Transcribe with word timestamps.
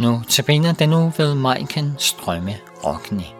Nu 0.00 0.22
tabiner 0.28 0.72
den 0.72 0.88
nu 0.88 1.12
ved 1.16 1.34
Majken 1.34 1.94
Strømme 1.98 2.56
Rockne. 2.84 3.39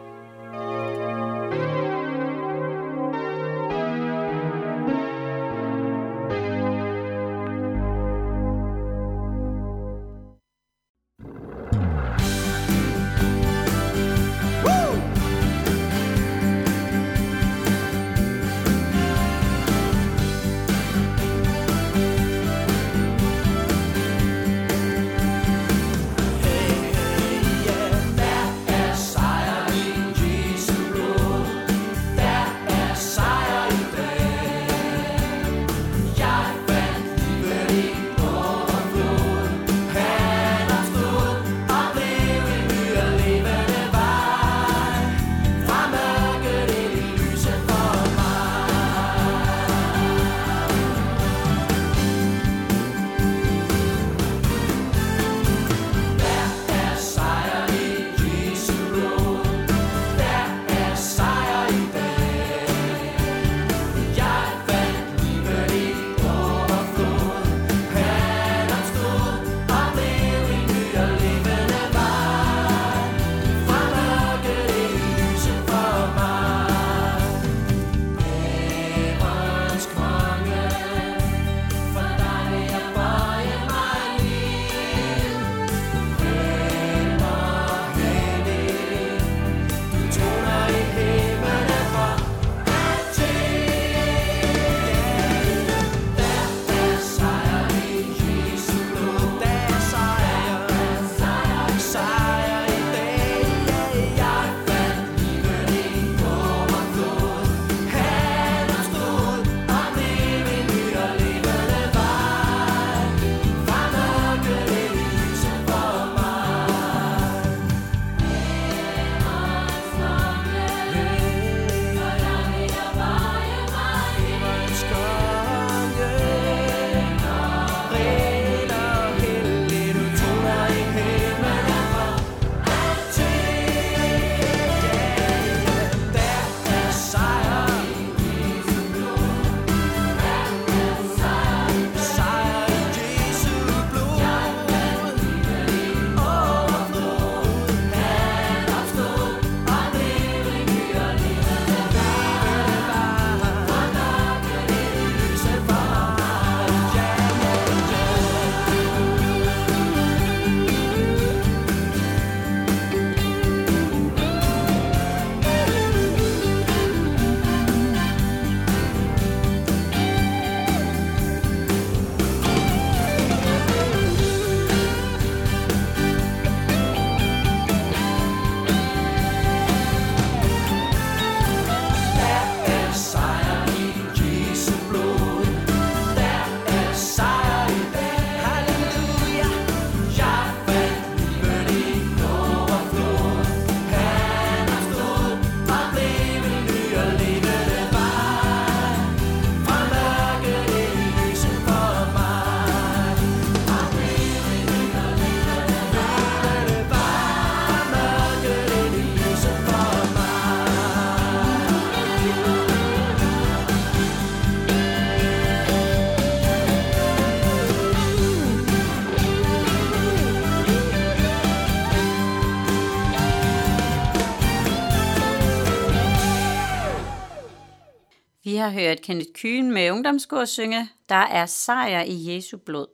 Har 228.61 228.69
hørt 228.69 229.01
Kenneth 229.01 229.31
Kyhn 229.33 229.71
med 229.71 229.91
ungdomskor 229.91 230.45
synge, 230.45 230.89
Der 231.09 231.15
er 231.15 231.45
sejr 231.45 232.03
i 232.03 232.35
Jesu 232.35 232.57
blod. 232.57 232.87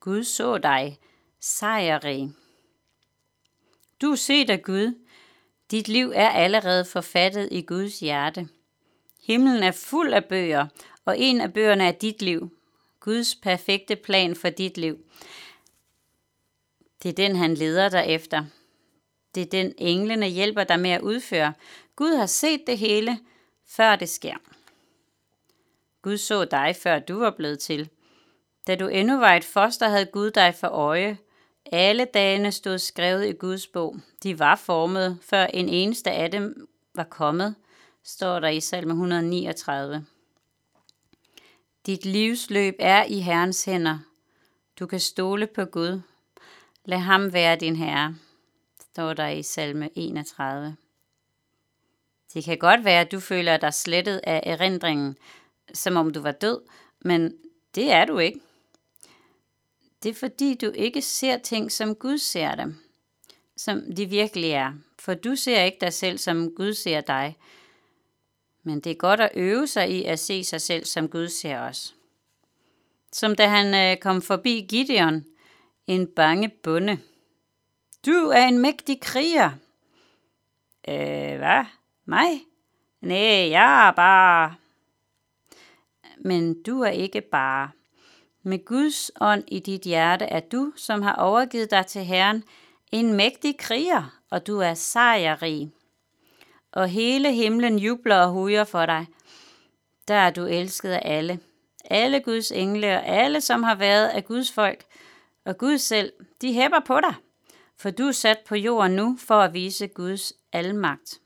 Gud 0.00 0.24
så 0.24 0.58
dig, 0.58 0.98
sejrrig. 1.40 2.32
Du 4.02 4.10
er 4.10 4.16
set 4.16 4.50
af 4.50 4.62
Gud. 4.62 4.98
Dit 5.70 5.88
liv 5.88 6.12
er 6.14 6.28
allerede 6.28 6.84
forfattet 6.84 7.48
i 7.50 7.62
Guds 7.62 8.00
hjerte. 8.00 8.48
Himlen 9.22 9.62
er 9.62 9.72
fuld 9.72 10.12
af 10.12 10.24
bøger, 10.24 10.66
og 11.04 11.18
en 11.18 11.40
af 11.40 11.52
bøgerne 11.52 11.84
er 11.84 11.92
dit 11.92 12.22
liv. 12.22 12.50
Guds 13.00 13.34
perfekte 13.34 13.96
plan 13.96 14.36
for 14.36 14.48
dit 14.48 14.76
liv. 14.76 14.98
Det 17.02 17.08
er 17.08 17.12
den, 17.12 17.36
han 17.36 17.54
leder 17.54 17.88
dig 17.88 18.04
efter. 18.06 18.44
Det 19.34 19.40
er 19.40 19.46
den, 19.46 19.74
englene 19.78 20.26
hjælper 20.26 20.64
dig 20.64 20.80
med 20.80 20.90
at 20.90 21.00
udføre. 21.00 21.52
Gud 21.96 22.16
har 22.16 22.26
set 22.26 22.60
det 22.66 22.78
hele, 22.78 23.18
før 23.66 23.96
det 23.96 24.08
sker. 24.08 24.34
Gud 26.02 26.16
så 26.16 26.44
dig, 26.44 26.76
før 26.82 26.98
du 26.98 27.18
var 27.18 27.30
blevet 27.30 27.58
til. 27.58 27.90
Da 28.66 28.74
du 28.74 28.86
endnu 28.86 29.18
var 29.18 29.34
et 29.34 29.44
foster, 29.44 29.88
havde 29.88 30.06
Gud 30.06 30.30
dig 30.30 30.54
for 30.54 30.68
øje. 30.68 31.18
Alle 31.72 32.04
dagene 32.04 32.52
stod 32.52 32.78
skrevet 32.78 33.26
i 33.26 33.32
Guds 33.32 33.66
bog. 33.66 33.96
De 34.22 34.38
var 34.38 34.56
formet, 34.56 35.18
før 35.22 35.46
en 35.46 35.68
eneste 35.68 36.10
af 36.10 36.30
dem 36.30 36.68
var 36.94 37.04
kommet, 37.04 37.54
står 38.02 38.40
der 38.40 38.48
i 38.48 38.60
salme 38.60 38.92
139. 38.92 40.06
Dit 41.86 42.04
livsløb 42.04 42.74
er 42.78 43.04
i 43.04 43.20
Herrens 43.20 43.64
hænder. 43.64 43.98
Du 44.78 44.86
kan 44.86 45.00
stole 45.00 45.46
på 45.46 45.64
Gud. 45.64 46.00
Lad 46.84 46.98
ham 46.98 47.32
være 47.32 47.56
din 47.56 47.76
herre, 47.76 48.14
står 48.80 49.12
der 49.12 49.28
i 49.28 49.42
salme 49.42 49.90
31. 49.94 50.76
Det 52.34 52.44
kan 52.44 52.58
godt 52.58 52.84
være, 52.84 53.00
at 53.00 53.12
du 53.12 53.20
føler 53.20 53.56
dig 53.56 53.74
slettet 53.74 54.20
af 54.24 54.42
erindringen, 54.46 55.16
som 55.74 55.96
om 55.96 56.12
du 56.12 56.20
var 56.20 56.32
død, 56.32 56.60
men 57.00 57.36
det 57.74 57.92
er 57.92 58.04
du 58.04 58.18
ikke. 58.18 58.40
Det 60.02 60.10
er 60.10 60.14
fordi, 60.14 60.54
du 60.54 60.70
ikke 60.70 61.02
ser 61.02 61.38
ting, 61.38 61.72
som 61.72 61.94
Gud 61.94 62.18
ser 62.18 62.54
dem, 62.54 62.76
som 63.56 63.94
de 63.96 64.06
virkelig 64.06 64.50
er. 64.50 64.72
For 64.98 65.14
du 65.14 65.36
ser 65.36 65.62
ikke 65.62 65.78
dig 65.80 65.92
selv, 65.92 66.18
som 66.18 66.54
Gud 66.54 66.74
ser 66.74 67.00
dig. 67.00 67.36
Men 68.62 68.80
det 68.80 68.92
er 68.92 68.96
godt 68.96 69.20
at 69.20 69.30
øve 69.34 69.66
sig 69.66 69.90
i 69.90 70.04
at 70.04 70.18
se 70.18 70.44
sig 70.44 70.60
selv, 70.60 70.84
som 70.84 71.08
Gud 71.08 71.28
ser 71.28 71.60
os. 71.60 71.94
Som 73.12 73.34
da 73.34 73.46
han 73.46 73.74
øh, 73.74 74.00
kom 74.00 74.22
forbi 74.22 74.66
Gideon, 74.68 75.24
en 75.86 76.06
bange 76.06 76.48
bunde. 76.48 76.98
Du 78.06 78.12
er 78.12 78.46
en 78.46 78.58
mægtig 78.58 79.00
kriger. 79.00 79.50
Øh, 80.88 81.38
hvad? 81.38 81.64
Mig? 82.04 82.46
Nej, 83.00 83.50
jeg 83.50 83.88
er 83.88 83.92
bare... 83.92 84.54
Men 86.18 86.62
du 86.62 86.80
er 86.80 86.90
ikke 86.90 87.20
bare. 87.20 87.70
Med 88.42 88.64
Guds 88.64 89.10
ånd 89.20 89.44
i 89.48 89.58
dit 89.58 89.82
hjerte 89.82 90.24
er 90.24 90.40
du, 90.40 90.72
som 90.76 91.02
har 91.02 91.14
overgivet 91.14 91.70
dig 91.70 91.86
til 91.86 92.04
Herren, 92.04 92.44
en 92.92 93.14
mægtig 93.14 93.58
kriger, 93.58 94.20
og 94.30 94.46
du 94.46 94.58
er 94.58 94.74
sejrrig. 94.74 95.72
Og 96.72 96.88
hele 96.88 97.32
himlen 97.32 97.78
jubler 97.78 98.16
og 98.16 98.30
hujer 98.30 98.64
for 98.64 98.86
dig. 98.86 99.06
Der 100.08 100.14
er 100.14 100.30
du 100.30 100.44
elsket 100.44 100.90
af 100.90 101.00
alle. 101.04 101.40
Alle 101.84 102.20
Guds 102.20 102.52
engle 102.52 102.86
og 102.86 103.06
alle, 103.06 103.40
som 103.40 103.62
har 103.62 103.74
været 103.74 104.08
af 104.08 104.24
Guds 104.24 104.52
folk, 104.52 104.84
og 105.44 105.58
Gud 105.58 105.78
selv, 105.78 106.12
de 106.40 106.52
hæpper 106.52 106.80
på 106.80 107.00
dig, 107.00 107.14
for 107.78 107.90
du 107.90 108.02
er 108.02 108.12
sat 108.12 108.38
på 108.46 108.54
jorden 108.54 108.92
nu 108.92 109.18
for 109.20 109.34
at 109.40 109.54
vise 109.54 109.86
Guds 109.86 110.32
almagt. 110.52 111.20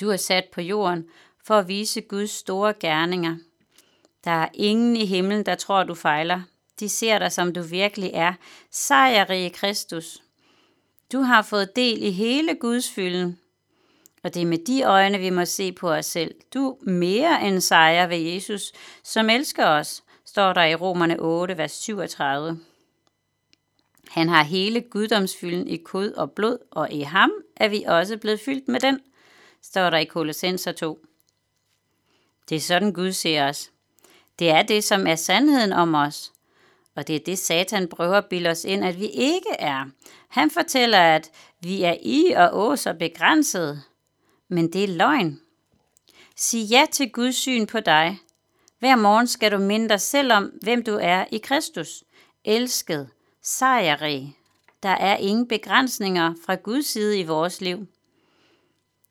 Du 0.00 0.10
er 0.10 0.16
sat 0.16 0.44
på 0.52 0.60
jorden 0.60 1.04
for 1.44 1.54
at 1.54 1.68
vise 1.68 2.00
Guds 2.00 2.30
store 2.30 2.74
gerninger. 2.80 3.36
Der 4.24 4.30
er 4.30 4.48
ingen 4.54 4.96
i 4.96 5.06
himlen, 5.06 5.46
der 5.46 5.54
tror, 5.54 5.82
du 5.82 5.94
fejler. 5.94 6.40
De 6.80 6.88
ser 6.88 7.18
dig, 7.18 7.32
som 7.32 7.52
du 7.52 7.62
virkelig 7.62 8.10
er, 8.14 8.32
sejrige 8.70 9.50
Kristus. 9.50 10.22
Du 11.12 11.20
har 11.20 11.42
fået 11.42 11.76
del 11.76 12.02
i 12.02 12.10
hele 12.10 12.54
Guds 12.54 12.90
fylden, 12.90 13.38
og 14.22 14.34
det 14.34 14.42
er 14.42 14.46
med 14.46 14.58
de 14.58 14.82
øjne, 14.82 15.18
vi 15.18 15.30
må 15.30 15.44
se 15.44 15.72
på 15.72 15.92
os 15.92 16.06
selv. 16.06 16.34
Du 16.54 16.70
er 16.70 16.90
mere 16.90 17.46
end 17.46 17.60
sejr 17.60 18.06
ved 18.06 18.16
Jesus, 18.16 18.72
som 19.02 19.30
elsker 19.30 19.66
os, 19.66 20.02
står 20.24 20.52
der 20.52 20.64
i 20.64 20.74
Romerne 20.74 21.20
8, 21.20 21.58
vers 21.58 21.72
37. 21.72 22.58
Han 24.08 24.28
har 24.28 24.42
hele 24.42 24.80
guddomsfylden 24.80 25.68
i 25.68 25.76
kød 25.76 26.14
og 26.14 26.32
blod, 26.32 26.58
og 26.70 26.92
i 26.92 27.00
ham 27.00 27.30
er 27.56 27.68
vi 27.68 27.82
også 27.82 28.16
blevet 28.16 28.40
fyldt 28.40 28.68
med 28.68 28.80
den, 28.80 29.00
står 29.64 29.90
der 29.90 29.98
i 29.98 30.04
Kolossenser 30.04 30.72
2. 30.72 30.98
Det 32.48 32.56
er 32.56 32.60
sådan 32.60 32.92
Gud 32.92 33.12
ser 33.12 33.48
os. 33.48 33.70
Det 34.38 34.50
er 34.50 34.62
det, 34.62 34.84
som 34.84 35.06
er 35.06 35.14
sandheden 35.14 35.72
om 35.72 35.94
os. 35.94 36.32
Og 36.94 37.06
det 37.06 37.16
er 37.16 37.20
det, 37.26 37.38
Satan 37.38 37.88
prøver 37.88 38.18
at 38.18 38.26
bilde 38.26 38.50
os 38.50 38.64
ind, 38.64 38.84
at 38.84 39.00
vi 39.00 39.06
ikke 39.06 39.50
er. 39.58 39.84
Han 40.28 40.50
fortæller, 40.50 40.98
at 40.98 41.30
vi 41.60 41.82
er 41.82 41.96
i 42.02 42.32
og 42.36 42.50
ås 42.52 42.86
og 42.86 42.98
begrænset. 42.98 43.82
Men 44.48 44.72
det 44.72 44.84
er 44.84 44.88
løgn. 44.88 45.40
Sig 46.36 46.60
ja 46.60 46.86
til 46.92 47.12
Guds 47.12 47.36
syn 47.36 47.66
på 47.66 47.80
dig. 47.80 48.18
Hver 48.78 48.96
morgen 48.96 49.26
skal 49.26 49.52
du 49.52 49.58
minde 49.58 49.88
dig 49.88 50.00
selv 50.00 50.32
om, 50.32 50.44
hvem 50.62 50.84
du 50.84 50.98
er 51.00 51.24
i 51.32 51.38
Kristus. 51.38 52.04
Elsket, 52.44 53.08
sejrrig. 53.42 54.36
Der 54.82 54.88
er 54.88 55.16
ingen 55.16 55.48
begrænsninger 55.48 56.34
fra 56.46 56.54
Guds 56.54 56.86
side 56.86 57.18
i 57.18 57.24
vores 57.24 57.60
liv. 57.60 57.86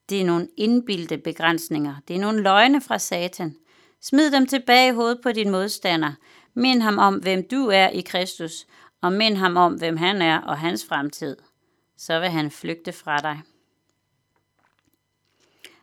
Det 0.10 0.22
er 0.22 0.26
nogle 0.26 0.48
indbildte 0.58 1.18
begrænsninger. 1.18 1.96
Det 2.08 2.16
er 2.16 2.20
nogle 2.20 2.42
løgne 2.42 2.82
fra 2.82 3.00
Satan. 3.00 3.56
Smid 4.02 4.32
dem 4.32 4.48
tilbage 4.48 4.90
i 4.90 4.96
hovedet 4.96 5.20
på 5.24 5.32
din 5.32 5.50
modstander. 5.50 6.12
Mind 6.54 6.82
ham 6.82 6.98
om, 6.98 7.16
hvem 7.16 7.48
du 7.52 7.68
er 7.68 7.90
i 7.90 8.02
Kristus, 8.02 8.68
og 9.02 9.14
mind 9.14 9.38
ham 9.38 9.58
om, 9.58 9.74
hvem 9.74 9.98
han 9.98 10.22
er 10.22 10.42
og 10.42 10.58
hans 10.58 10.86
fremtid. 10.90 11.38
Så 11.98 12.20
vil 12.20 12.30
han 12.30 12.52
flygte 12.52 12.92
fra 12.92 13.18
dig. 13.18 13.42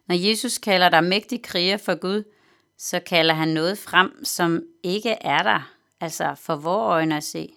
Når 0.06 0.14
Jesus 0.14 0.58
kalder 0.58 0.88
dig 0.88 1.04
mægtig 1.04 1.42
kriger 1.42 1.76
for 1.76 1.94
Gud, 1.94 2.24
så 2.78 3.00
kalder 3.00 3.34
han 3.34 3.48
noget 3.48 3.78
frem, 3.78 4.24
som 4.24 4.62
ikke 4.82 5.10
er 5.10 5.42
der, 5.42 5.72
altså 6.00 6.34
for 6.34 6.56
vores 6.56 6.90
øjne 6.90 7.16
at 7.16 7.24
se. 7.24 7.52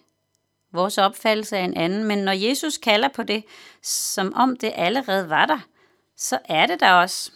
Vores 0.71 0.97
opfattelse 0.97 1.57
er 1.57 1.65
en 1.65 1.77
anden, 1.77 2.03
men 2.03 2.17
når 2.17 2.31
Jesus 2.31 2.77
kalder 2.77 3.07
på 3.07 3.23
det, 3.23 3.43
som 3.81 4.33
om 4.33 4.57
det 4.57 4.71
allerede 4.75 5.29
var 5.29 5.45
der, 5.45 5.59
så 6.17 6.39
er 6.45 6.65
det 6.65 6.79
der 6.79 6.91
også. 6.91 7.31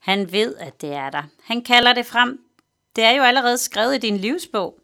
Han 0.00 0.32
ved, 0.32 0.56
at 0.56 0.80
det 0.80 0.92
er 0.92 1.10
der. 1.10 1.22
Han 1.44 1.62
kalder 1.62 1.92
det 1.92 2.06
frem. 2.06 2.44
Det 2.96 3.04
er 3.04 3.10
jo 3.10 3.22
allerede 3.22 3.58
skrevet 3.58 3.94
i 3.94 3.98
din 3.98 4.16
livsbog. 4.16 4.78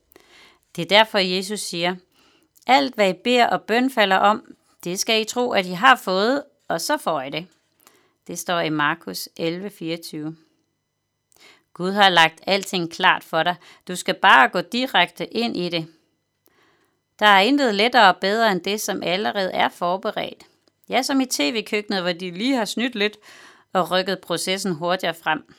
Det 0.77 0.83
er 0.83 0.87
derfor, 0.87 1.19
Jesus 1.19 1.61
siger, 1.61 1.97
alt 2.67 2.95
hvad 2.95 3.11
I 3.11 3.19
beder 3.25 3.47
og 3.47 3.63
bøn 3.63 3.91
falder 3.91 4.17
om, 4.17 4.55
det 4.85 5.01
skal 5.01 5.21
I 5.21 5.25
tro, 5.25 5.53
at 5.53 5.67
I 5.67 5.73
har 5.73 5.97
fået, 5.97 6.45
og 6.69 6.81
så 6.81 6.97
får 6.97 7.21
I 7.23 7.31
det. 7.31 7.47
Det 8.27 8.39
står 8.39 8.61
i 8.61 8.69
Markus 8.69 9.29
11:24. 9.41 10.35
Gud 11.75 11.93
har 11.93 12.09
lagt 12.09 12.41
alting 12.47 12.93
klart 12.93 13.25
for 13.25 13.43
dig. 13.43 13.57
Du 13.89 13.97
skal 13.97 14.15
bare 14.15 14.49
gå 14.49 14.61
direkte 14.61 15.27
ind 15.27 15.57
i 15.57 15.69
det. 15.69 15.87
Der 17.19 17.27
er 17.27 17.41
intet 17.41 17.75
lettere 17.75 18.09
og 18.09 18.17
bedre 18.17 18.53
end 18.53 18.61
det, 18.61 18.81
som 18.81 19.03
allerede 19.03 19.53
er 19.53 19.69
forberedt. 19.69 20.47
Ja, 20.91 21.03
som 21.03 21.21
i 21.21 21.27
tv-køkkenet, 21.27 22.03
hvor 22.03 22.13
de 22.13 22.31
lige 22.31 22.57
har 22.57 22.65
snydt 22.65 22.95
lidt 22.95 23.17
og 23.73 23.91
rykket 23.91 24.19
processen 24.19 24.73
hurtigere 24.73 25.15
frem. 25.15 25.55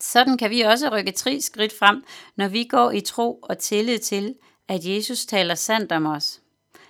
Sådan 0.00 0.38
kan 0.38 0.50
vi 0.50 0.60
også 0.60 0.88
rykke 0.88 1.12
tre 1.12 1.40
skridt 1.40 1.78
frem, 1.78 2.04
når 2.36 2.48
vi 2.48 2.64
går 2.64 2.90
i 2.90 3.00
tro 3.00 3.38
og 3.42 3.58
tillid 3.58 3.98
til, 3.98 4.34
at 4.68 4.84
Jesus 4.84 5.26
taler 5.26 5.54
sandt 5.54 5.92
om 5.92 6.06
os. 6.06 6.40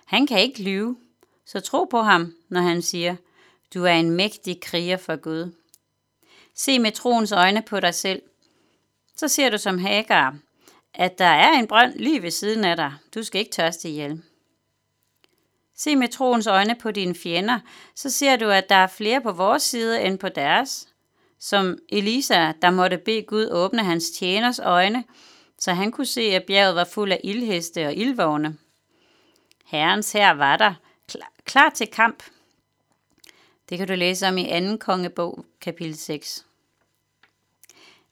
Han 0.05 0.27
kan 0.27 0.41
ikke 0.41 0.63
lyve, 0.63 0.97
så 1.47 1.61
tro 1.61 1.85
på 1.85 2.01
ham, 2.01 2.35
når 2.49 2.61
han 2.61 2.83
siger, 2.83 3.17
du 3.75 3.85
er 3.85 3.93
en 3.93 4.11
mægtig 4.11 4.61
kriger 4.61 4.97
for 4.97 5.17
Gud. 5.17 5.53
Se 6.55 6.79
med 6.79 6.93
troens 6.93 7.33
øjne 7.33 7.63
på 7.63 7.81
dig 7.81 7.95
selv. 7.95 8.23
Så 9.17 9.29
ser 9.29 9.51
du 9.51 9.59
som 9.59 9.79
Hagar, 9.79 10.37
at 10.95 11.19
der 11.19 11.25
er 11.25 11.53
en 11.59 11.67
brønd 11.67 11.95
lige 11.95 12.23
ved 12.23 12.31
siden 12.31 12.65
af 12.65 12.77
dig. 12.77 12.93
Du 13.15 13.23
skal 13.23 13.39
ikke 13.39 13.53
tørste 13.53 13.89
ihjel. 13.89 14.23
Se 15.83 15.97
med 15.97 16.09
troens 16.09 16.47
øjne 16.47 16.75
på 16.75 16.91
dine 16.91 17.15
fjender, 17.15 17.59
så 17.95 18.11
ser 18.11 18.37
du, 18.37 18.49
at 18.49 18.69
der 18.69 18.75
er 18.75 18.87
flere 18.87 19.21
på 19.21 19.33
vores 19.33 19.63
side 19.63 20.03
end 20.03 20.19
på 20.19 20.29
deres. 20.29 20.89
Som 21.39 21.79
Elisa, 21.89 22.53
der 22.63 22.71
måtte 22.71 22.99
bede 22.99 23.23
Gud 23.23 23.49
åbne 23.51 23.85
hans 23.85 24.11
tjeners 24.11 24.59
øjne, 24.59 25.05
så 25.59 25.73
han 25.73 25.93
kunne 25.93 26.07
se, 26.07 26.21
at 26.21 26.45
bjerget 26.45 26.75
var 26.75 26.85
fuld 26.85 27.13
af 27.13 27.21
ildheste 27.25 27.87
og 27.87 27.95
ildvogne. 27.95 28.57
Herrens 29.65 30.13
her 30.13 30.31
var 30.31 30.57
der, 30.57 30.75
klar, 31.09 31.33
klar 31.45 31.71
til 31.71 31.87
kamp. 31.87 32.23
Det 33.69 33.79
kan 33.79 33.89
du 33.89 33.95
læse 33.95 34.29
om 34.29 34.39
i 34.39 34.71
2. 34.71 34.77
kongebog, 34.77 35.45
kapitel 35.61 35.97
6. 35.97 36.47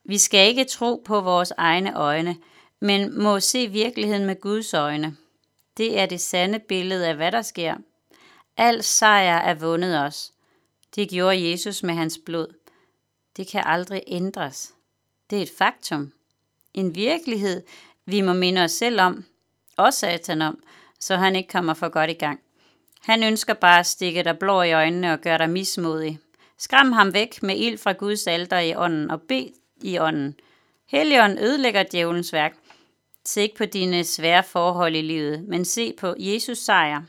Vi 0.04 0.18
skal 0.18 0.48
ikke 0.48 0.64
tro 0.64 1.02
på 1.04 1.20
vores 1.20 1.52
egne 1.56 1.96
øjne, 1.96 2.36
men 2.80 3.22
må 3.22 3.40
se 3.40 3.66
virkeligheden 3.66 4.26
med 4.26 4.40
Guds 4.40 4.74
øjne. 4.74 5.16
Det 5.78 5.98
er 5.98 6.06
det 6.06 6.20
sande 6.20 6.58
billede 6.58 7.08
af, 7.08 7.14
hvad 7.14 7.32
der 7.32 7.42
sker. 7.42 7.74
Al 8.56 8.82
sejr 8.82 9.38
er 9.38 9.54
vundet 9.54 10.04
os. 10.04 10.32
Det 10.94 11.10
gjorde 11.10 11.50
Jesus 11.50 11.82
med 11.82 11.94
hans 11.94 12.18
blod. 12.26 12.54
Det 13.36 13.46
kan 13.46 13.62
aldrig 13.66 14.02
ændres. 14.06 14.74
Det 15.30 15.38
er 15.38 15.42
et 15.42 15.52
faktum. 15.58 16.12
En 16.74 16.94
virkelighed, 16.94 17.62
vi 18.04 18.20
må 18.20 18.32
minde 18.32 18.64
os 18.64 18.72
selv 18.72 19.00
om, 19.00 19.24
og 19.76 19.94
satan 19.94 20.42
om, 20.42 20.62
så 21.00 21.16
han 21.16 21.36
ikke 21.36 21.48
kommer 21.48 21.74
for 21.74 21.88
godt 21.88 22.10
i 22.10 22.14
gang. 22.14 22.40
Han 23.00 23.22
ønsker 23.22 23.54
bare 23.54 23.78
at 23.78 23.86
stikke 23.86 24.24
dig 24.24 24.38
blå 24.38 24.62
i 24.62 24.72
øjnene 24.72 25.12
og 25.12 25.20
gøre 25.20 25.38
dig 25.38 25.50
mismodig. 25.50 26.18
Skræm 26.58 26.92
ham 26.92 27.14
væk 27.14 27.42
med 27.42 27.56
ild 27.56 27.78
fra 27.78 27.92
Guds 27.92 28.26
alter 28.26 28.58
i 28.58 28.74
ånden 28.74 29.10
og 29.10 29.22
bed 29.22 29.46
i 29.82 29.98
ånden. 29.98 30.34
Helligånden 30.86 31.38
ødelægger 31.38 31.82
djævelens 31.82 32.32
værk. 32.32 32.56
Se 33.28 33.42
ikke 33.42 33.56
på 33.56 33.64
dine 33.64 34.04
svære 34.04 34.42
forhold 34.42 34.96
i 34.96 35.02
livet, 35.02 35.44
men 35.48 35.64
se 35.64 35.92
på 35.92 36.14
Jesus 36.18 36.58
sejr. 36.58 37.02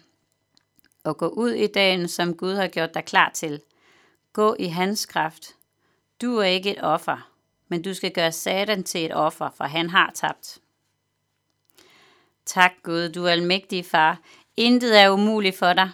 Og 1.03 1.17
gå 1.17 1.27
ud 1.27 1.51
i 1.51 1.67
dagen, 1.67 2.07
som 2.07 2.37
Gud 2.37 2.55
har 2.55 2.67
gjort 2.67 2.93
dig 2.93 3.05
klar 3.05 3.31
til. 3.33 3.61
Gå 4.33 4.55
i 4.59 4.65
hans 4.65 5.05
kraft. 5.05 5.55
Du 6.21 6.37
er 6.37 6.45
ikke 6.45 6.71
et 6.71 6.83
offer, 6.83 7.31
men 7.67 7.81
du 7.81 7.93
skal 7.93 8.11
gøre 8.11 8.31
Satan 8.31 8.83
til 8.83 9.05
et 9.05 9.15
offer, 9.15 9.49
for 9.57 9.63
han 9.63 9.89
har 9.89 10.11
tabt. 10.15 10.57
Tak 12.45 12.71
Gud, 12.83 13.09
du 13.09 13.25
er 13.25 13.31
almægtig 13.31 13.85
far. 13.85 14.19
Intet 14.57 15.01
er 15.01 15.09
umuligt 15.09 15.57
for 15.57 15.73
dig. 15.73 15.91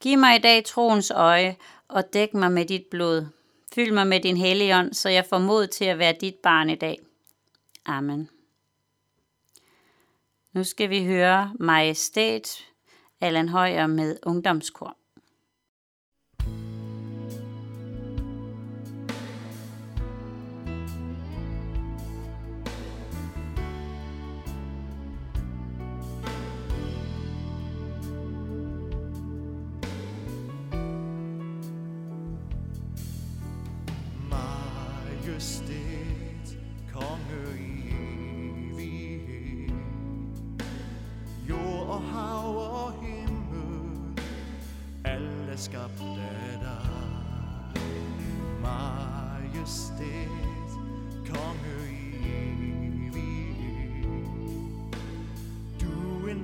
Giv 0.00 0.18
mig 0.18 0.36
i 0.36 0.42
dag 0.42 0.64
troens 0.64 1.10
øje 1.10 1.56
og 1.88 2.12
dæk 2.12 2.34
mig 2.34 2.52
med 2.52 2.64
dit 2.64 2.86
blod. 2.90 3.26
Fyld 3.74 3.92
mig 3.92 4.06
med 4.06 4.20
din 4.20 4.36
helligånd, 4.36 4.94
så 4.94 5.08
jeg 5.08 5.26
får 5.26 5.38
mod 5.38 5.66
til 5.66 5.84
at 5.84 5.98
være 5.98 6.14
dit 6.20 6.34
barn 6.34 6.70
i 6.70 6.74
dag. 6.74 6.98
Amen. 7.86 8.35
Nu 10.56 10.64
skal 10.64 10.90
vi 10.90 11.06
høre 11.06 11.52
Majestæt, 11.60 12.64
Allan 13.20 13.48
Højer 13.48 13.86
med 13.86 14.16
ungdomskor. 14.26 14.96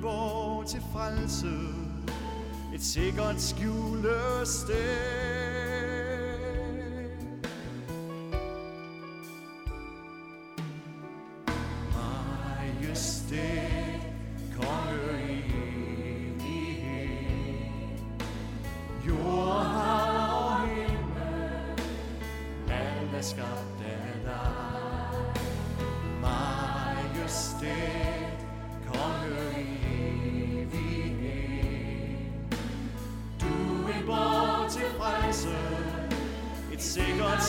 borg 0.02 0.66
til 0.66 0.82
frelse, 0.92 1.46
et 2.74 2.82
sikkert 2.82 3.40
skjulested. 3.40 4.76
Majestet. 12.82 13.71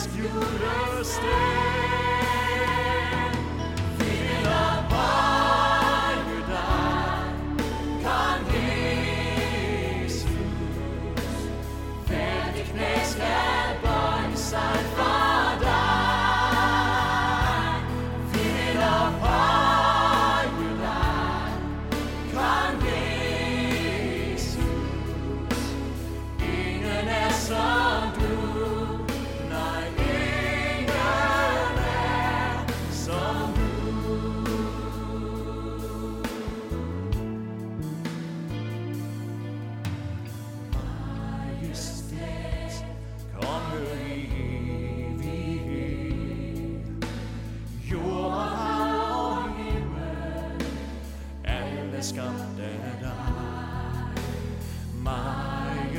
rescued 0.04 0.62
us. 0.62 1.63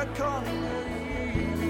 I 0.00 0.06
can't. 0.14 1.69